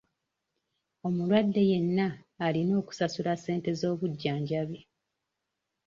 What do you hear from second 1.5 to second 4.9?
yenna alina okusasula ssente z'obujjanjabi.